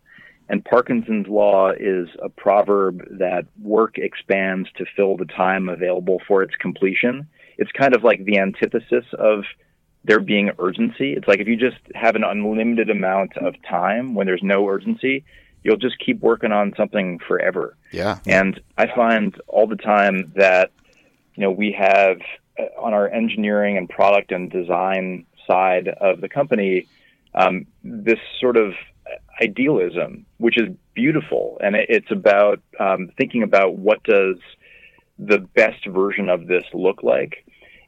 [0.50, 6.44] And Parkinson's Law is a proverb that work expands to fill the time available for
[6.44, 7.28] its completion.
[7.58, 9.44] It's kind of like the antithesis of
[10.04, 11.14] there being urgency.
[11.14, 15.24] It's like if you just have an unlimited amount of time when there's no urgency,
[15.64, 17.76] you'll just keep working on something forever.
[17.92, 18.20] Yeah.
[18.26, 20.72] And I find all the time that,
[21.36, 22.18] you know, we have
[22.60, 26.88] uh, on our engineering and product and design side of the company,
[27.34, 28.74] um, this sort of
[29.42, 31.58] idealism, which is beautiful.
[31.62, 34.38] And it- it's about um, thinking about what does
[35.20, 37.46] the best version of this look like.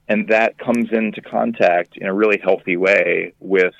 [0.07, 3.73] And that comes into contact in a really healthy way with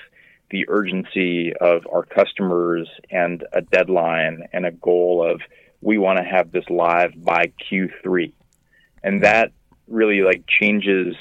[0.50, 5.42] the urgency of our customers and a deadline and a goal of
[5.82, 8.32] we want to have this live by Q3.
[9.04, 9.52] And that
[9.88, 11.16] really like changes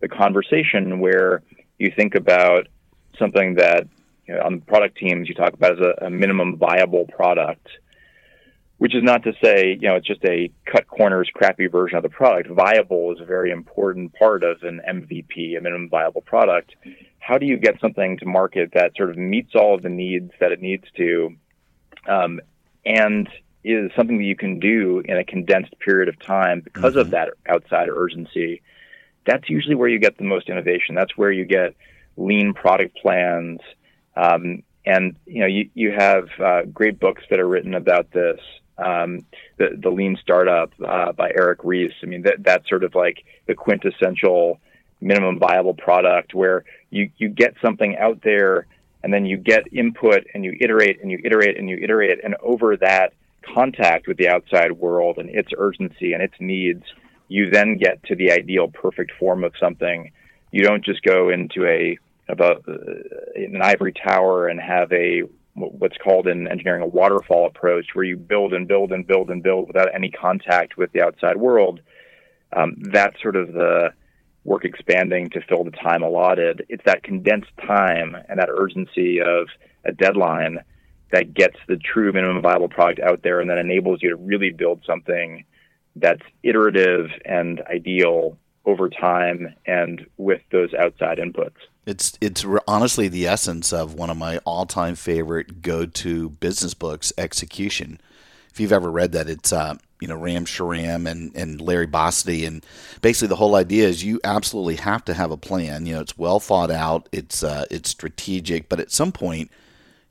[0.00, 1.42] the conversation where
[1.78, 2.68] you think about
[3.18, 3.88] something that
[4.26, 7.66] you know, on the product teams you talk about as a, a minimum viable product,
[8.78, 12.02] which is not to say, you know, it's just a cut corners crappy version of
[12.02, 12.50] the product.
[12.50, 16.74] Viable is a very important part of an MVP, a minimum viable product.
[17.18, 20.32] How do you get something to market that sort of meets all of the needs
[20.40, 21.36] that it needs to,
[22.08, 22.40] um,
[22.84, 23.28] and
[23.62, 27.30] is something that you can do in a condensed period of time because of that
[27.48, 28.60] outside urgency?
[29.24, 30.94] That's usually where you get the most innovation.
[30.94, 31.74] That's where you get
[32.16, 33.60] lean product plans.
[34.16, 38.40] Um, and you know, you, you have uh, great books that are written about this.
[38.76, 39.24] Um,
[39.56, 41.92] the the Lean Startup uh, by Eric Ries.
[42.02, 44.60] I mean, that that's sort of like the quintessential
[45.00, 48.66] minimum viable product where you you get something out there
[49.02, 52.34] and then you get input and you iterate and you iterate and you iterate and
[52.42, 53.12] over that
[53.44, 56.82] contact with the outside world and its urgency and its needs,
[57.28, 60.10] you then get to the ideal perfect form of something.
[60.50, 62.72] You don't just go into a about uh,
[63.34, 65.22] an ivory tower and have a
[65.54, 69.42] what's called in engineering a waterfall approach where you build and build and build and
[69.42, 71.80] build without any contact with the outside world.
[72.52, 73.90] Um, that's sort of the
[74.44, 76.66] work expanding to fill the time allotted.
[76.68, 79.48] It's that condensed time and that urgency of
[79.84, 80.58] a deadline
[81.12, 84.50] that gets the true minimum viable product out there and that enables you to really
[84.50, 85.44] build something
[85.96, 91.56] that's iterative and ideal over time and with those outside inputs.
[91.86, 98.00] It's it's honestly the essence of one of my all-time favorite go-to business books, Execution.
[98.50, 102.46] If you've ever read that, it's uh, you know Ram Charan and, and Larry Bossidy,
[102.46, 102.64] and
[103.02, 105.84] basically the whole idea is you absolutely have to have a plan.
[105.84, 109.50] You know, it's well thought out, it's uh, it's strategic, but at some point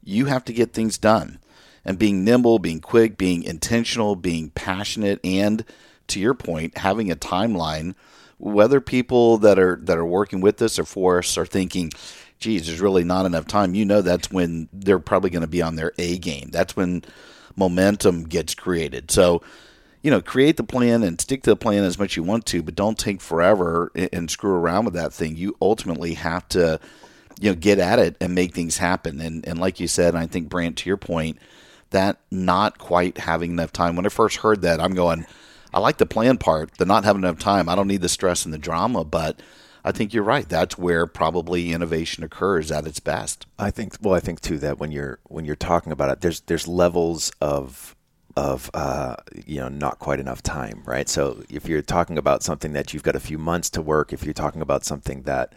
[0.03, 1.39] you have to get things done.
[1.85, 5.65] And being nimble, being quick, being intentional, being passionate, and
[6.07, 7.95] to your point, having a timeline
[8.43, 11.91] whether people that are that are working with us or for us are thinking,
[12.39, 15.61] geez, there's really not enough time, you know that's when they're probably going to be
[15.61, 16.49] on their A game.
[16.51, 17.03] That's when
[17.55, 19.11] momentum gets created.
[19.11, 19.41] So,
[20.01, 22.45] you know, create the plan and stick to the plan as much as you want
[22.47, 25.37] to, but don't take forever and, screw around with that thing.
[25.37, 26.81] You ultimately have to,
[27.39, 29.21] you know, get at it and make things happen.
[29.21, 31.37] And and like you said, I think Brant, to your point,
[31.91, 33.95] that not quite having enough time.
[33.95, 35.25] When I first heard that, I'm going,
[35.73, 37.69] I like the plan part, the not having enough time.
[37.69, 39.41] I don't need the stress and the drama, but
[39.83, 40.47] I think you're right.
[40.47, 43.45] That's where probably innovation occurs at its best.
[43.59, 46.41] I think well, I think too that when you're when you're talking about it, there's
[46.41, 47.95] there's levels of
[48.35, 51.09] of uh, you know not quite enough time, right?
[51.09, 54.23] So if you're talking about something that you've got a few months to work, if
[54.23, 55.53] you're talking about something that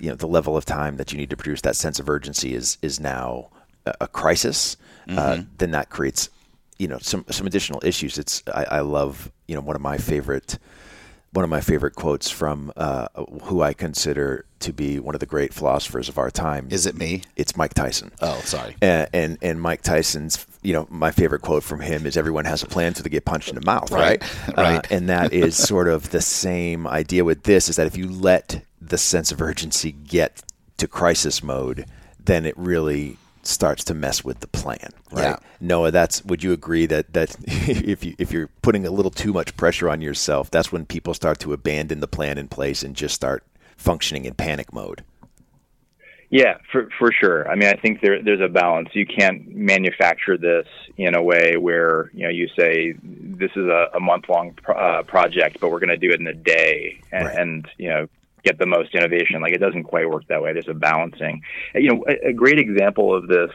[0.00, 2.54] you know the level of time that you need to produce that sense of urgency
[2.54, 3.48] is is now
[3.86, 4.76] a, crisis,
[5.08, 6.30] uh, then that creates
[6.78, 8.18] you know some some additional issues.
[8.18, 10.58] It's I, I love you know one of my favorite
[11.34, 13.08] one of my favorite quotes from uh,
[13.42, 16.68] who I consider to be one of the great philosophers of our time.
[16.70, 17.22] Is it me?
[17.34, 18.12] It's Mike Tyson.
[18.20, 18.76] Oh, sorry.
[18.80, 22.62] And, and and Mike Tyson's, you know, my favorite quote from him is "Everyone has
[22.62, 24.22] a plan until they get punched in the mouth." Right.
[24.22, 24.56] Right.
[24.56, 24.78] Right.
[24.78, 28.08] Uh, and that is sort of the same idea with this: is that if you
[28.08, 30.42] let the sense of urgency get
[30.76, 31.86] to crisis mode,
[32.24, 35.22] then it really starts to mess with the plan, right?
[35.22, 35.36] Yeah.
[35.60, 39.32] Noah, that's would you agree that that if you if you're putting a little too
[39.32, 42.94] much pressure on yourself, that's when people start to abandon the plan in place and
[42.94, 43.44] just start
[43.76, 45.04] functioning in panic mode.
[46.30, 47.48] Yeah, for for sure.
[47.48, 48.88] I mean, I think there there's a balance.
[48.92, 53.88] You can't manufacture this in a way where you know you say this is a,
[53.94, 57.00] a month long pro- uh, project, but we're going to do it in a day,
[57.12, 57.38] and, Right.
[57.38, 58.08] and you know
[58.44, 59.40] get the most innovation.
[59.40, 60.52] Like it doesn't quite work that way.
[60.52, 61.42] There's a balancing.
[61.74, 63.50] You know, a, a great example of this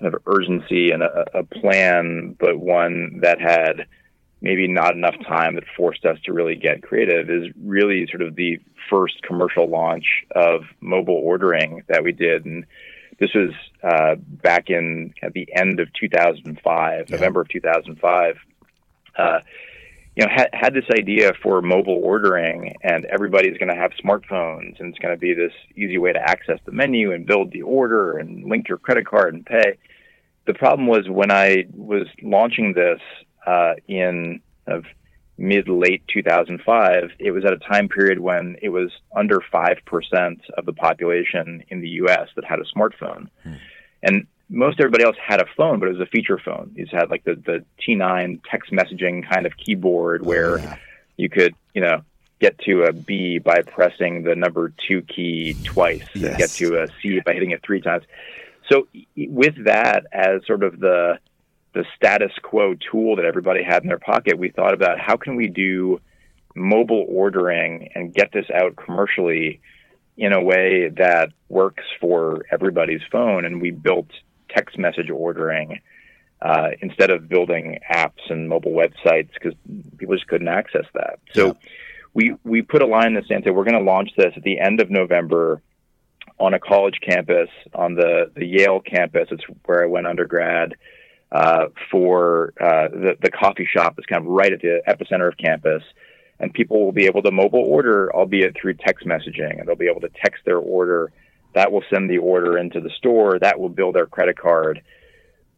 [0.00, 3.86] kind of urgency and a, a plan, but one that had
[4.40, 8.34] maybe not enough time that forced us to really get creative is really sort of
[8.34, 8.58] the
[8.90, 12.44] first commercial launch of mobile ordering that we did.
[12.44, 12.66] And
[13.20, 13.50] this was
[13.84, 18.36] uh, back in at the end of 2005, November of 2005.
[19.16, 19.40] Uh,
[20.16, 24.78] you know, had, had this idea for mobile ordering, and everybody's going to have smartphones,
[24.78, 27.62] and it's going to be this easy way to access the menu and build the
[27.62, 29.78] order and link your credit card and pay.
[30.46, 33.00] The problem was when I was launching this
[33.46, 34.84] uh, in of
[35.38, 40.66] mid late 2005, it was at a time period when it was under 5% of
[40.66, 43.28] the population in the US that had a smartphone.
[44.02, 46.72] And most everybody else had a phone, but it was a feature phone.
[46.74, 50.78] These had like the, the T9 text messaging kind of keyboard oh, where
[51.16, 52.02] you could, you know,
[52.38, 56.88] get to a B by pressing the number two key twice and get to a
[57.00, 58.04] C by hitting it three times.
[58.70, 61.18] So with that as sort of the
[61.74, 65.36] the status quo tool that everybody had in their pocket, we thought about how can
[65.36, 66.00] we do
[66.54, 69.60] mobile ordering and get this out commercially
[70.18, 73.46] in a way that works for everybody's phone.
[73.46, 74.10] And we built
[74.54, 75.80] text message ordering
[76.40, 79.54] uh, instead of building apps and mobile websites because
[79.98, 81.20] people just couldn't access that.
[81.32, 81.56] So
[82.14, 84.32] we we put a line in the sand and said we're going to launch this
[84.36, 85.62] at the end of November
[86.38, 89.28] on a college campus on the the Yale campus.
[89.30, 90.74] It's where I went undergrad.
[91.30, 95.38] Uh, for uh, the the coffee shop is kind of right at the epicenter of
[95.38, 95.82] campus,
[96.38, 99.88] and people will be able to mobile order, albeit through text messaging, and they'll be
[99.88, 101.10] able to text their order.
[101.54, 103.38] That will send the order into the store.
[103.38, 104.82] That will bill their credit card.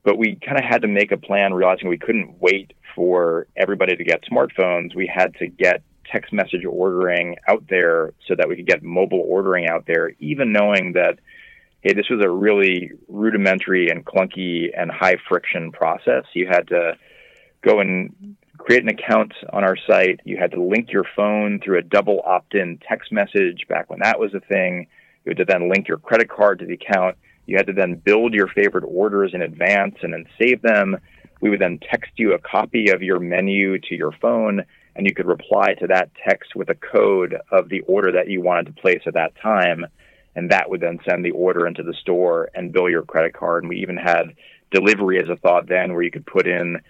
[0.03, 3.97] But we kind of had to make a plan, realizing we couldn't wait for everybody
[3.97, 4.95] to get smartphones.
[4.95, 9.25] We had to get text message ordering out there so that we could get mobile
[9.27, 11.19] ordering out there, even knowing that
[11.85, 16.25] hey, this was a really rudimentary and clunky and high friction process.
[16.33, 16.97] You had to
[17.63, 20.21] go and create an account on our site.
[20.25, 24.01] You had to link your phone through a double opt in text message back when
[24.01, 24.87] that was a thing.
[25.25, 27.17] You had to then link your credit card to the account.
[27.47, 30.99] You had to then build your favorite orders in advance and then save them.
[31.41, 34.65] We would then text you a copy of your menu to your phone,
[34.97, 38.41] and you could reply to that text with a code of the order that you
[38.41, 39.87] wanted to place at that time
[40.37, 43.63] and that would then send the order into the store and bill your credit card.
[43.63, 44.35] And we even had
[44.71, 46.81] delivery as a thought then, where you could put in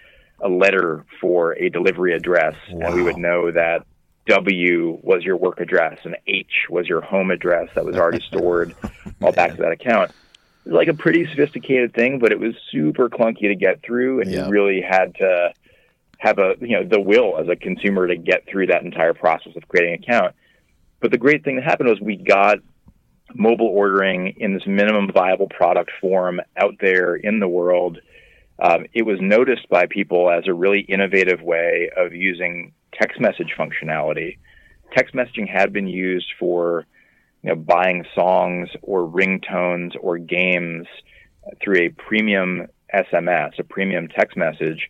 [0.41, 3.87] a letter for a delivery address, and we would know that
[4.27, 8.75] W was your work address and H was your home address that was already stored
[9.23, 10.11] all back to that account.
[10.65, 14.23] It was like a pretty sophisticated thing, but it was super clunky to get through,
[14.23, 15.53] and you really had to
[16.19, 19.55] have a you know the will as a consumer to get through that entire process
[19.57, 20.35] of creating an account.
[21.01, 22.59] But the great thing that happened was we got
[23.35, 27.99] mobile ordering in this minimum viable product form out there in the world.
[28.59, 33.55] Um, it was noticed by people as a really innovative way of using text message
[33.59, 34.39] functionality.
[34.97, 36.87] Text messaging had been used for
[37.43, 40.87] you know, buying songs or ringtones or games
[41.63, 44.89] through a premium SMS, a premium text message.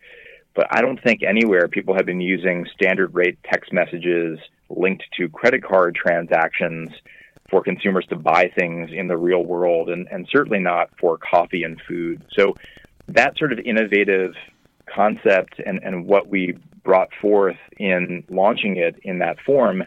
[0.54, 4.38] But I don't think anywhere people have been using standard rate text messages
[4.68, 6.90] linked to credit card transactions
[7.50, 11.62] for consumers to buy things in the real world, and, and certainly not for coffee
[11.64, 12.24] and food.
[12.32, 12.54] So
[13.08, 14.34] that sort of innovative
[14.86, 19.82] concept and, and what we brought forth in launching it in that form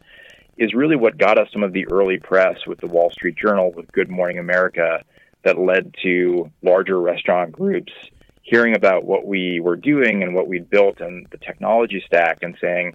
[0.57, 3.71] is really what got us some of the early press with the Wall Street Journal,
[3.71, 5.03] with Good Morning America,
[5.43, 7.93] that led to larger restaurant groups
[8.41, 12.57] hearing about what we were doing and what we'd built and the technology stack and
[12.61, 12.93] saying,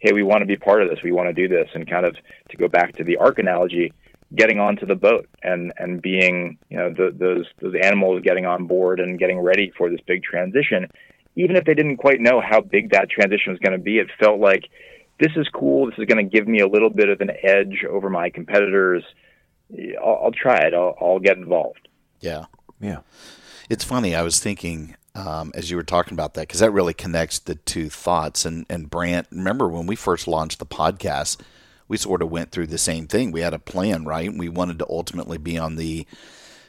[0.00, 0.98] hey, we want to be part of this.
[1.02, 1.68] We want to do this.
[1.74, 2.16] And kind of
[2.50, 3.92] to go back to the ark analogy,
[4.34, 8.66] getting onto the boat and, and being, you know, the, those, those animals getting on
[8.66, 10.88] board and getting ready for this big transition.
[11.36, 14.08] Even if they didn't quite know how big that transition was going to be, it
[14.18, 14.64] felt like
[15.20, 15.86] this is cool.
[15.86, 19.04] This is going to give me a little bit of an edge over my competitors.
[20.02, 20.74] I'll, I'll try it.
[20.74, 21.88] I'll, I'll get involved.
[22.20, 22.46] Yeah.
[22.80, 23.00] Yeah.
[23.68, 24.14] It's funny.
[24.14, 27.54] I was thinking um, as you were talking about that because that really connects the
[27.54, 28.44] two thoughts.
[28.44, 31.40] And and Brant, remember when we first launched the podcast,
[31.88, 33.32] we sort of went through the same thing.
[33.32, 34.30] We had a plan, right?
[34.32, 36.06] We wanted to ultimately be on the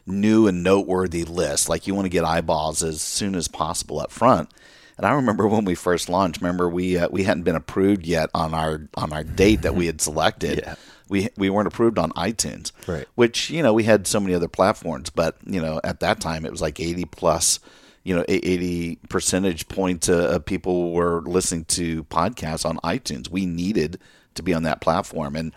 [0.07, 1.69] new and noteworthy list.
[1.69, 4.49] Like you want to get eyeballs as soon as possible up front.
[4.97, 6.41] And I remember when we first launched.
[6.41, 9.85] Remember we uh, we hadn't been approved yet on our on our date that we
[9.85, 10.63] had selected.
[10.65, 10.75] Yeah.
[11.09, 13.07] We we weren't approved on iTunes, Right.
[13.15, 16.45] Which you know we had so many other platforms, but you know at that time
[16.45, 17.61] it was like eighty plus,
[18.03, 23.29] you know eighty percentage points uh, of people were listening to podcasts on iTunes.
[23.29, 23.99] We needed
[24.35, 25.53] to be on that platform, and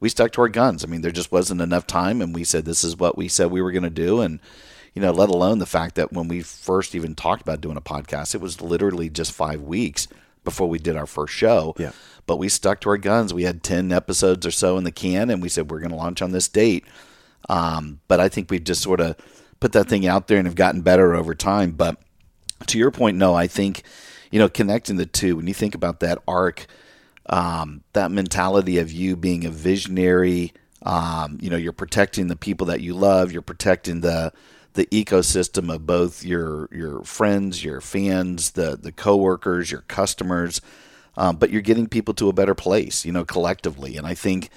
[0.00, 0.84] we stuck to our guns.
[0.84, 3.50] I mean, there just wasn't enough time, and we said this is what we said
[3.50, 4.40] we were going to do, and
[4.94, 7.80] you know, let alone the fact that when we first even talked about doing a
[7.80, 10.08] podcast, it was literally just five weeks
[10.44, 11.74] before we did our first show.
[11.78, 11.92] Yeah.
[12.26, 13.32] But we stuck to our guns.
[13.32, 15.96] We had 10 episodes or so in the can, and we said we're going to
[15.96, 16.84] launch on this date.
[17.48, 19.16] Um, but I think we've just sort of
[19.60, 21.72] put that thing out there and have gotten better over time.
[21.72, 21.96] But
[22.66, 23.82] to your point, no, I think,
[24.30, 26.66] you know, connecting the two, when you think about that ark,
[27.28, 30.52] um, that mentality of you being a visionary,
[30.82, 34.32] um, you know, you're protecting the people that you love, you're protecting the
[34.74, 40.60] the ecosystem of both your your friends, your fans, the the coworkers, your customers,
[41.16, 43.96] um, but you're getting people to a better place, you know, collectively.
[43.96, 44.50] And I think,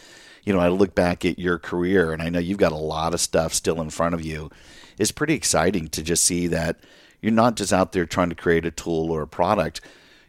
[0.43, 3.13] you know, I look back at your career, and I know you've got a lot
[3.13, 4.51] of stuff still in front of you.
[4.99, 6.79] It's pretty exciting to just see that
[7.21, 9.81] you're not just out there trying to create a tool or a product.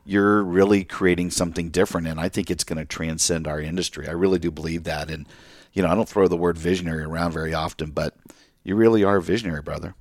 [0.05, 4.09] You're really creating something different, and I think it's going to transcend our industry.
[4.09, 5.11] I really do believe that.
[5.11, 5.27] And
[5.73, 8.15] you know, I don't throw the word visionary around very often, but
[8.65, 9.95] you really are a visionary, brother.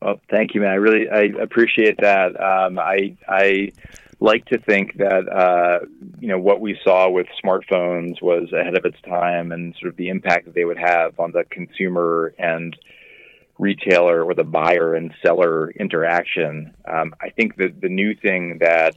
[0.00, 0.70] Well, thank you, man.
[0.70, 2.40] I really I appreciate that.
[2.40, 3.72] Um, I I
[4.18, 5.86] like to think that uh,
[6.18, 9.96] you know what we saw with smartphones was ahead of its time, and sort of
[9.96, 12.76] the impact that they would have on the consumer and
[13.60, 16.74] retailer or the buyer and seller interaction.
[16.90, 18.96] Um, I think that the new thing that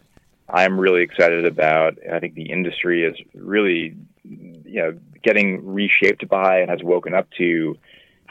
[0.50, 6.60] I'm really excited about, I think the industry is really you know getting reshaped by
[6.60, 7.78] and has woken up to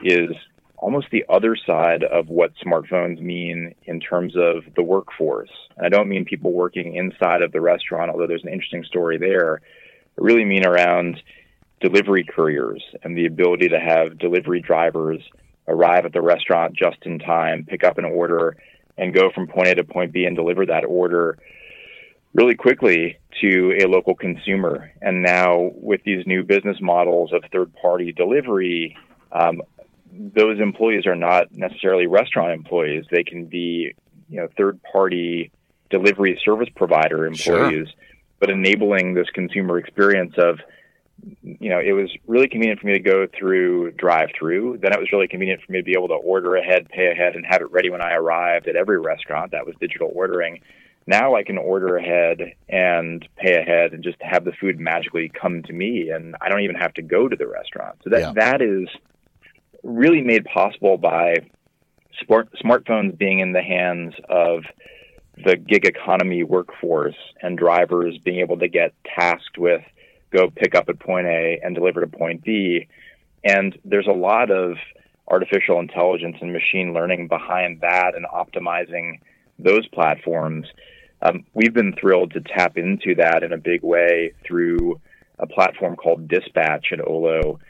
[0.03, 0.31] is
[0.79, 5.51] almost the other side of what smartphones mean in terms of the workforce.
[5.77, 9.17] And I don't mean people working inside of the restaurant, although there's an interesting story
[9.17, 9.61] there.
[9.63, 11.23] I really mean around
[11.81, 15.21] delivery couriers and the ability to have delivery drivers
[15.69, 18.57] arrive at the restaurant just in time, pick up an order,
[18.99, 21.39] and go from point A to point B and deliver that order
[22.35, 24.93] really quickly to a local consumer.
[25.01, 28.97] And now, with these new business models of third party delivery,
[29.33, 29.63] um,
[30.13, 33.05] those employees are not necessarily restaurant employees.
[33.11, 33.95] They can be,
[34.29, 35.51] you know, third party
[35.91, 37.97] delivery service provider employees, sure.
[38.41, 40.59] but enabling this consumer experience of,
[41.43, 44.79] you know, it was really convenient for me to go through drive through.
[44.83, 47.37] Then it was really convenient for me to be able to order ahead, pay ahead,
[47.37, 49.53] and have it ready when I arrived at every restaurant.
[49.53, 50.61] That was digital ordering.
[51.07, 55.63] Now I can order ahead and pay ahead and just have the food magically come
[55.65, 57.99] to me, and I don't even have to go to the restaurant.
[58.05, 58.33] So that yeah.
[58.35, 58.89] that is
[59.83, 61.37] really made possible by
[62.25, 64.65] smart, smartphones being in the hands of
[65.45, 69.83] the gig economy workforce and drivers being able to get tasked with
[70.33, 72.89] go pick up at point A and deliver to point B.
[73.45, 74.77] And there's a lot of
[75.29, 79.21] artificial intelligence and machine learning behind that and optimizing
[79.59, 80.67] those platforms.
[81.21, 85.01] Um, we've been thrilled to tap into that in a big way through
[85.39, 87.61] a platform called Dispatch at Olo,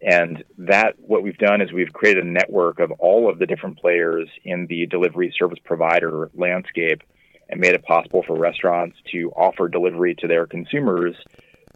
[0.00, 3.78] and that, what we've done is we've created a network of all of the different
[3.78, 7.02] players in the delivery service provider landscape
[7.48, 11.16] and made it possible for restaurants to offer delivery to their consumers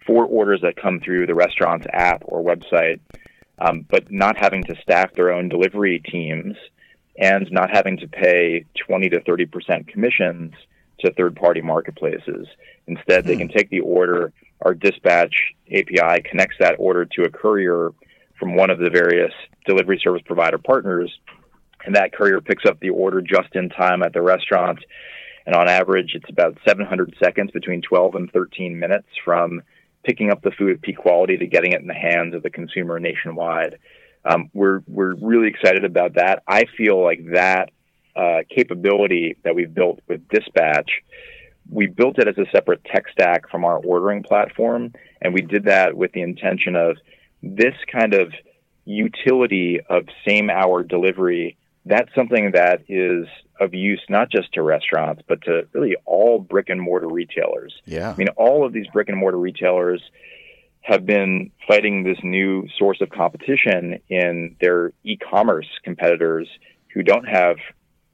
[0.06, 3.00] for orders that come through the restaurant's app or website,
[3.58, 6.56] um, but not having to staff their own delivery teams
[7.16, 10.52] and not having to pay 20 to 30% commissions
[11.00, 12.46] to third party marketplaces.
[12.86, 13.40] Instead, they hmm.
[13.40, 14.32] can take the order,
[14.62, 15.34] our dispatch
[15.68, 17.90] API connects that order to a courier
[18.38, 19.32] from one of the various
[19.66, 21.18] delivery service provider partners,
[21.86, 24.78] and that courier picks up the order just in time at the restaurant.
[25.46, 29.62] And on average, it's about 700 seconds between 12 and 13 minutes from
[30.04, 32.50] picking up the food at peak quality to getting it in the hands of the
[32.50, 33.78] consumer nationwide.
[34.24, 36.42] Um, we're we're really excited about that.
[36.46, 37.70] I feel like that
[38.16, 40.90] uh, capability that we've built with Dispatch,
[41.70, 45.64] we built it as a separate tech stack from our ordering platform, and we did
[45.64, 46.96] that with the intention of
[47.42, 48.32] this kind of
[48.84, 51.56] utility of same hour delivery,
[51.86, 53.26] that's something that is
[53.60, 57.74] of use not just to restaurants, but to really all brick and mortar retailers.
[57.84, 58.10] Yeah.
[58.10, 60.02] I mean, all of these brick and mortar retailers
[60.80, 66.48] have been fighting this new source of competition in their e-commerce competitors
[66.92, 67.56] who don't have,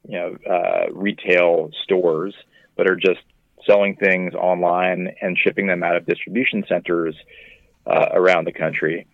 [0.07, 2.33] you know, uh, retail stores,
[2.77, 3.19] but are just
[3.65, 7.15] selling things online and shipping them out of distribution centers
[7.85, 9.05] uh, around the country.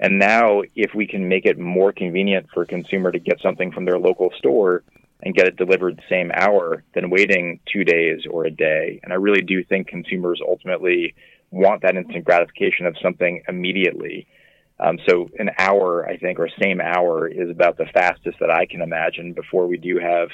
[0.00, 3.70] And now, if we can make it more convenient for a consumer to get something
[3.70, 4.82] from their local store
[5.22, 9.12] and get it delivered the same hour than waiting two days or a day, and
[9.12, 11.14] I really do think consumers ultimately
[11.50, 14.26] want that instant gratification of something immediately.
[14.78, 18.64] Um, so an hour, I think, or same hour is about the fastest that I
[18.64, 20.30] can imagine before we do have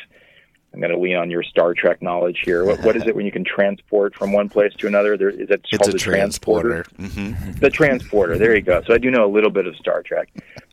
[0.72, 2.64] I'm going to lean on your Star Trek knowledge here.
[2.64, 5.16] What, what is it when you can transport from one place to another?
[5.16, 6.82] There, is it it's called a the transporter?
[6.82, 7.20] transporter.
[7.20, 7.52] Mm-hmm.
[7.60, 8.38] The transporter.
[8.38, 8.82] There you go.
[8.86, 10.28] So I do know a little bit of Star Trek.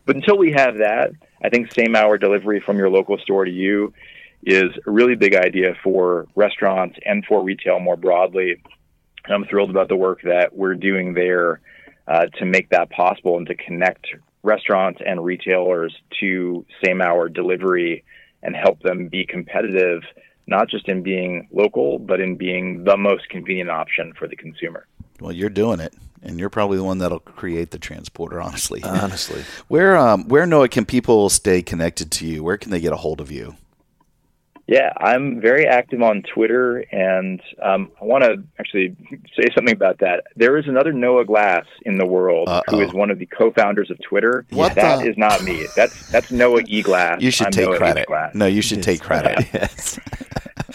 [0.05, 1.11] But until we have that,
[1.43, 3.93] I think same hour delivery from your local store to you
[4.45, 8.61] is a really big idea for restaurants and for retail more broadly.
[9.25, 11.61] And I'm thrilled about the work that we're doing there
[12.07, 14.07] uh, to make that possible and to connect
[14.43, 18.03] restaurants and retailers to same hour delivery
[18.43, 20.03] and help them be competitive,
[20.47, 24.85] not just in being local, but in being the most convenient option for the consumer.
[25.19, 28.41] Well, you're doing it, and you're probably the one that'll create the transporter.
[28.41, 29.43] Honestly, Honestly.
[29.69, 32.43] where um, where Noah can people stay connected to you?
[32.43, 33.55] Where can they get a hold of you?
[34.66, 38.95] Yeah, I'm very active on Twitter, and um, I want to actually
[39.38, 40.24] say something about that.
[40.38, 42.78] There is another Noah Glass in the world Uh-oh.
[42.78, 44.45] who is one of the co-founders of Twitter.
[44.51, 45.68] What That the- is not me.
[45.76, 47.22] That's that's Noah E Glass.
[47.22, 48.07] You should I'm take Noah credit.
[48.07, 48.34] Glass.
[48.36, 49.45] No, you should take credit.
[49.53, 49.99] yes.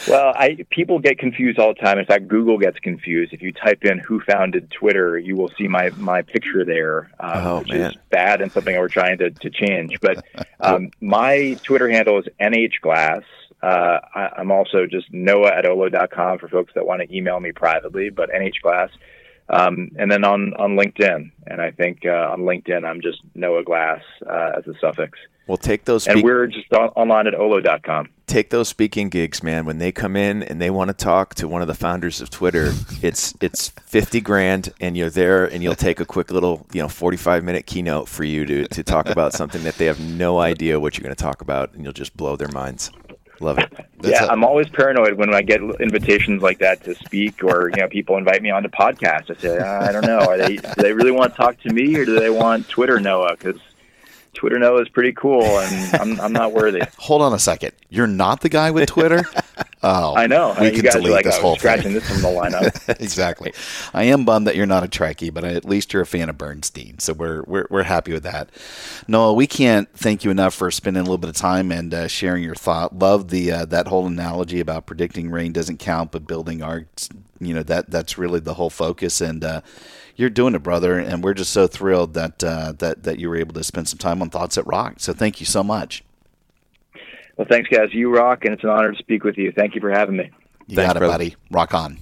[0.06, 1.98] Well, I people get confused all the time.
[1.98, 3.32] In fact, Google gets confused.
[3.32, 7.46] If you type in "who founded Twitter," you will see my my picture there, um,
[7.46, 7.90] Oh, which man.
[7.90, 9.98] is bad and something we're trying to, to change.
[10.00, 10.24] But
[10.60, 13.24] um, my Twitter handle is nhglass.
[13.62, 17.52] Uh, I, I'm also just noah at olo.com for folks that want to email me
[17.52, 18.90] privately, but nhglass.
[19.50, 23.64] Um, and then on, on LinkedIn, and I think uh, on LinkedIn I'm just Noah
[23.64, 25.18] Glass uh, as a suffix.
[25.46, 28.10] Well, take those And we're just on, online at olo.com.
[28.26, 29.64] take those speaking gigs, man.
[29.64, 32.28] When they come in and they want to talk to one of the founders of
[32.28, 36.82] Twitter, it's it's fifty grand, and you're there, and you'll take a quick little, you
[36.82, 40.38] know, forty-five minute keynote for you to to talk about something that they have no
[40.38, 42.90] idea what you're going to talk about, and you'll just blow their minds.
[43.40, 43.72] Love it.
[44.02, 47.70] yeah, a- i I'm always paranoid when I get invitations like that to speak, or
[47.70, 49.30] you know, people invite me onto podcasts.
[49.30, 51.72] I say, uh, I don't know, are they do they really want to talk to
[51.72, 53.36] me, or do they want Twitter Noah?
[53.38, 53.60] Because
[54.38, 56.80] Twitter Noah is pretty cool, and I'm I'm not worthy.
[56.98, 57.72] Hold on a second.
[57.90, 59.24] You're not the guy with Twitter.
[59.80, 60.56] Oh, I know.
[60.58, 61.94] We you can delete like, this oh, whole scratching thing.
[61.94, 62.88] this from the lineup.
[63.00, 63.52] exactly.
[63.94, 66.36] I am bummed that you're not a Trekkie, but at least you're a fan of
[66.36, 68.50] Bernstein, so we're we're we're happy with that.
[69.06, 72.08] Noah, we can't thank you enough for spending a little bit of time and uh,
[72.08, 72.98] sharing your thought.
[72.98, 77.08] Love the uh, that whole analogy about predicting rain doesn't count, but building arks.
[77.38, 79.60] You know that that's really the whole focus, and uh,
[80.18, 80.98] you're doing it, brother.
[80.98, 83.98] And we're just so thrilled that uh, that that you were able to spend some
[83.98, 84.94] time on Thoughts That Rock.
[84.98, 86.04] So thank you so much.
[87.38, 87.94] well, thanks, guys.
[87.94, 89.52] You rock, and it's an honor to speak with you.
[89.56, 90.30] Thank you for having me.
[90.66, 91.14] You Thanks, got it, brother.
[91.14, 91.36] buddy.
[91.50, 91.98] Rock on.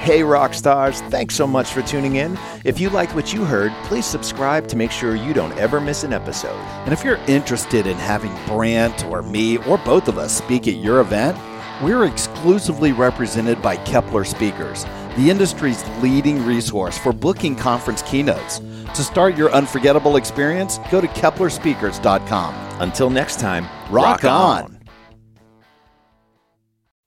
[0.00, 1.00] Hey, rock stars!
[1.02, 2.38] Thanks so much for tuning in.
[2.64, 6.04] If you liked what you heard, please subscribe to make sure you don't ever miss
[6.04, 6.56] an episode.
[6.84, 10.74] And if you're interested in having Brant or me or both of us speak at
[10.76, 11.36] your event,
[11.82, 14.84] we're exclusively represented by Kepler Speakers,
[15.16, 18.60] the industry's leading resource for booking conference keynotes.
[18.94, 22.54] To start your unforgettable experience, go to keplerspeakers.com.
[22.80, 24.78] Until next time, Rock on.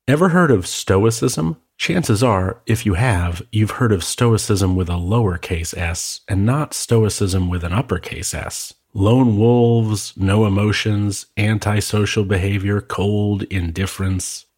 [0.07, 1.57] Ever heard of Stoicism?
[1.77, 6.73] Chances are, if you have, you've heard of Stoicism with a lowercase s and not
[6.73, 8.73] Stoicism with an uppercase s.
[8.93, 14.45] Lone wolves, no emotions, antisocial behavior, cold indifference.